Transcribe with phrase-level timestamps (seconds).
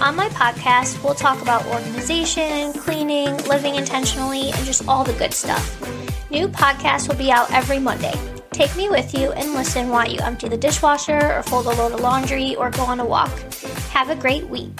[0.00, 5.32] On my podcast, we'll talk about organization, cleaning, living intentionally, and just all the good
[5.32, 5.80] stuff.
[6.30, 8.14] New podcasts will be out every Monday.
[8.50, 11.92] Take me with you and listen while you empty the dishwasher or fold a load
[11.92, 13.30] of laundry or go on a walk.
[13.90, 14.78] Have a great week.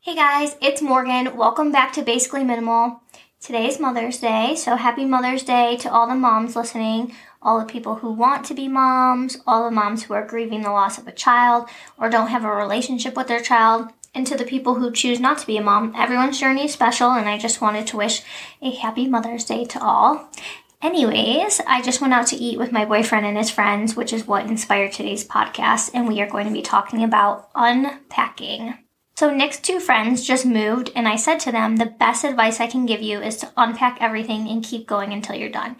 [0.00, 1.36] Hey guys, it's Morgan.
[1.36, 3.00] Welcome back to Basically Minimal.
[3.42, 7.66] Today is Mother's Day, so happy Mother's Day to all the moms listening all the
[7.66, 11.08] people who want to be moms, all the moms who are grieving the loss of
[11.08, 11.68] a child
[11.98, 15.38] or don't have a relationship with their child, and to the people who choose not
[15.38, 15.92] to be a mom.
[15.96, 18.22] Everyone's journey is special, and I just wanted to wish
[18.62, 20.30] a happy Mother's Day to all.
[20.80, 24.24] Anyways, I just went out to eat with my boyfriend and his friends, which is
[24.24, 28.74] what inspired today's podcast, and we are going to be talking about unpacking.
[29.14, 32.66] So, Nick's two friends just moved, and I said to them, the best advice I
[32.66, 35.76] can give you is to unpack everything and keep going until you're done.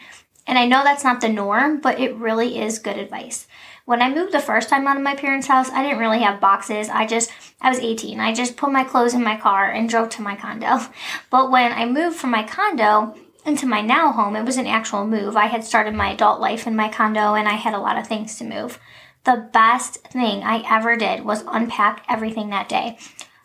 [0.47, 3.47] And I know that's not the norm, but it really is good advice.
[3.85, 6.41] When I moved the first time out of my parents' house, I didn't really have
[6.41, 6.89] boxes.
[6.89, 8.21] I just, I was 18.
[8.21, 10.79] I just put my clothes in my car and drove to my condo.
[11.31, 15.07] But when I moved from my condo into my now home, it was an actual
[15.07, 15.37] move.
[15.37, 18.07] I had started my adult life in my condo and I had a lot of
[18.07, 18.79] things to move.
[19.25, 22.99] The best thing I ever did was unpack everything that day.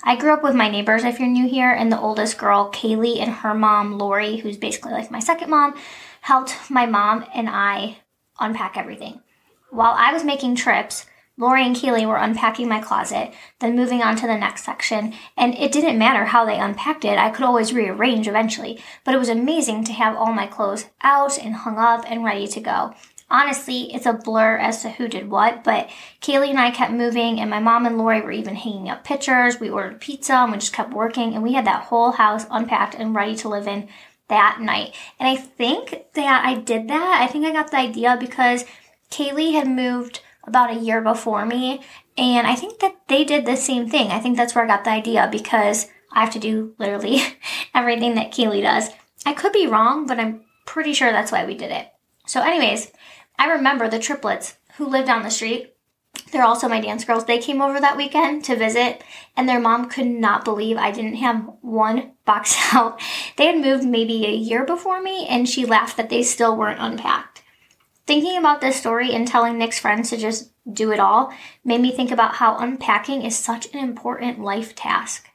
[0.07, 3.19] I grew up with my neighbors, if you're new here, and the oldest girl, Kaylee,
[3.19, 5.75] and her mom, Lori, who's basically like my second mom,
[6.21, 7.97] helped my mom and I
[8.39, 9.19] unpack everything.
[9.69, 14.15] While I was making trips, Lori and Kaylee were unpacking my closet, then moving on
[14.15, 17.73] to the next section, and it didn't matter how they unpacked it, I could always
[17.73, 22.05] rearrange eventually, but it was amazing to have all my clothes out and hung up
[22.09, 22.95] and ready to go.
[23.29, 25.89] Honestly, it's a blur as to who did what, but
[26.21, 29.59] Kaylee and I kept moving, and my mom and Lori were even hanging up pictures.
[29.59, 32.95] We ordered pizza, and we just kept working, and we had that whole house unpacked
[32.95, 33.89] and ready to live in
[34.29, 34.95] that night.
[35.19, 37.21] And I think that I did that.
[37.21, 38.65] I think I got the idea because
[39.11, 41.81] Kaylee had moved about a year before me.
[42.17, 44.07] And I think that they did the same thing.
[44.09, 47.19] I think that's where I got the idea because I have to do literally
[47.75, 48.89] everything that Kaylee does.
[49.25, 51.89] I could be wrong, but I'm pretty sure that's why we did it.
[52.27, 52.91] So, anyways,
[53.39, 55.73] I remember the triplets who lived down the street
[56.31, 57.25] they're also my dance girls.
[57.25, 59.03] They came over that weekend to visit,
[59.35, 63.01] and their mom could not believe I didn't have one box out.
[63.37, 66.81] They had moved maybe a year before me, and she laughed that they still weren't
[66.81, 67.43] unpacked.
[68.05, 71.33] Thinking about this story and telling Nick's friends to just do it all
[71.63, 75.29] made me think about how unpacking is such an important life task.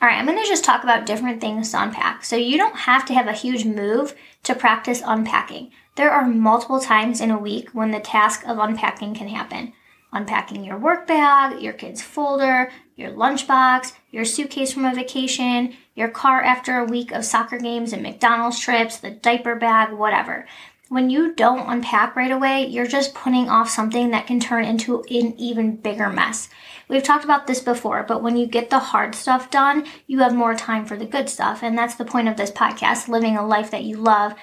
[0.00, 2.24] All right, I'm going to just talk about different things to unpack.
[2.24, 5.70] So you don't have to have a huge move to practice unpacking.
[5.94, 9.72] There are multiple times in a week when the task of unpacking can happen
[10.12, 16.08] unpacking your work bag, your kid's folder, your lunchbox, your suitcase from a vacation, your
[16.08, 20.46] car after a week of soccer games and McDonald's trips, the diaper bag, whatever.
[20.88, 25.02] When you don't unpack right away, you're just putting off something that can turn into
[25.10, 26.48] an even bigger mess.
[26.88, 30.32] We've talked about this before, but when you get the hard stuff done, you have
[30.32, 31.64] more time for the good stuff.
[31.64, 34.34] And that's the point of this podcast living a life that you love.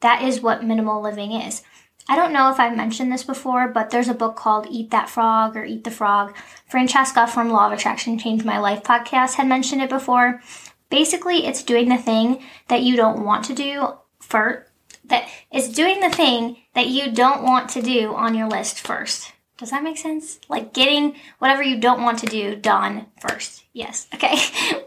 [0.00, 1.62] That is what minimal living is.
[2.08, 5.10] I don't know if I've mentioned this before, but there's a book called Eat That
[5.10, 6.34] Frog or Eat the Frog.
[6.66, 10.40] Francesca from Law of Attraction Change My Life podcast had mentioned it before.
[10.88, 14.66] Basically, it's doing the thing that you don't want to do for
[15.04, 19.32] that it's doing the thing that you don't want to do on your list first.
[19.58, 20.40] Does that make sense?
[20.48, 23.64] Like getting whatever you don't want to do done first.
[23.72, 24.08] Yes.
[24.14, 24.36] Okay.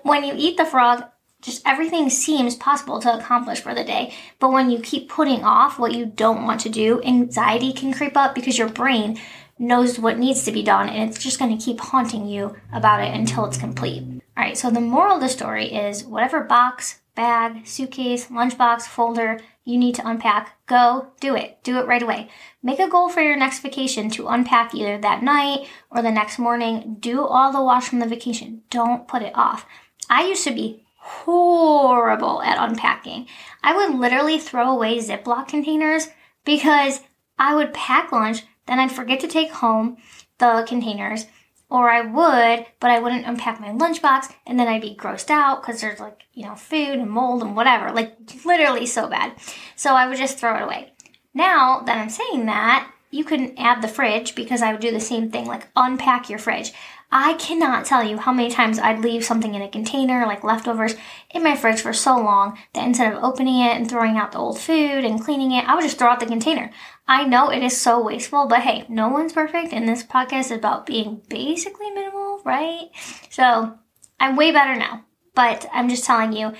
[0.03, 1.03] when you eat the frog,
[1.41, 4.13] just everything seems possible to accomplish for the day.
[4.39, 8.17] But when you keep putting off what you don't want to do, anxiety can creep
[8.17, 9.19] up because your brain
[9.57, 13.01] knows what needs to be done and it's just going to keep haunting you about
[13.01, 14.03] it until it's complete.
[14.37, 19.39] All right, so the moral of the story is whatever box, bag, suitcase, lunchbox, folder
[19.65, 21.57] you need to unpack, go do it.
[21.63, 22.29] Do it right away.
[22.61, 26.37] Make a goal for your next vacation to unpack either that night or the next
[26.37, 26.97] morning.
[26.99, 28.61] Do all the wash from the vacation.
[28.69, 29.65] Don't put it off.
[30.07, 33.25] I used to be horrible at unpacking.
[33.63, 36.09] I would literally throw away Ziploc containers
[36.45, 37.01] because
[37.39, 39.97] I would pack lunch, then I'd forget to take home
[40.37, 41.25] the containers,
[41.69, 45.61] or I would, but I wouldn't unpack my lunchbox, and then I'd be grossed out
[45.61, 49.33] because there's like, you know, food and mold and whatever, like literally so bad.
[49.75, 50.93] So I would just throw it away.
[51.33, 54.99] Now that I'm saying that, you can add the fridge because I would do the
[54.99, 56.73] same thing, like unpack your fridge.
[57.17, 60.95] I cannot tell you how many times I'd leave something in a container, like leftovers,
[61.29, 64.39] in my fridge for so long that instead of opening it and throwing out the
[64.39, 66.71] old food and cleaning it, I would just throw out the container.
[67.07, 70.51] I know it is so wasteful, but hey, no one's perfect, and this podcast is
[70.51, 72.89] about being basically minimal, right?
[73.29, 73.79] So
[74.19, 76.51] I'm way better now, but I'm just telling you,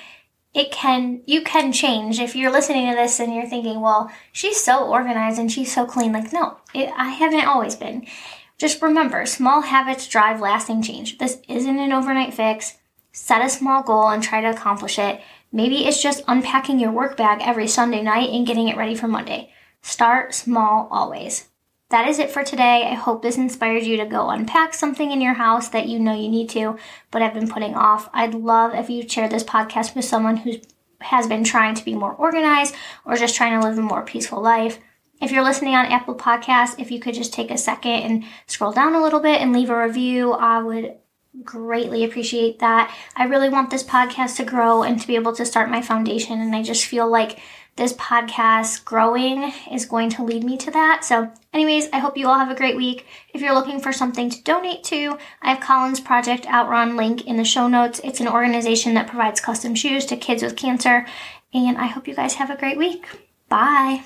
[0.54, 4.64] it can you can change if you're listening to this and you're thinking well she's
[4.64, 8.08] so organized and she's so clean like no it, i haven't always been
[8.58, 11.18] just remember, small habits drive lasting change.
[11.18, 12.78] This isn't an overnight fix.
[13.12, 15.22] Set a small goal and try to accomplish it.
[15.52, 19.08] Maybe it's just unpacking your work bag every Sunday night and getting it ready for
[19.08, 19.52] Monday.
[19.82, 21.48] Start small always.
[21.90, 22.84] That is it for today.
[22.90, 26.16] I hope this inspired you to go unpack something in your house that you know
[26.16, 26.78] you need to,
[27.12, 28.10] but have been putting off.
[28.12, 30.56] I'd love if you share this podcast with someone who
[31.02, 32.74] has been trying to be more organized
[33.06, 34.80] or just trying to live a more peaceful life.
[35.22, 38.72] If you're listening on Apple Podcasts, if you could just take a second and scroll
[38.72, 40.96] down a little bit and leave a review, I would
[41.44, 42.96] greatly appreciate that.
[43.16, 46.40] I really want this podcast to grow and to be able to start my foundation.
[46.40, 47.40] And I just feel like
[47.76, 51.04] this podcast growing is going to lead me to that.
[51.04, 53.06] So, anyways, I hope you all have a great week.
[53.34, 57.36] If you're looking for something to donate to, I have Colin's Project Outrun link in
[57.36, 58.00] the show notes.
[58.04, 61.06] It's an organization that provides custom shoes to kids with cancer.
[61.54, 63.08] And I hope you guys have a great week.
[63.50, 64.04] Bye.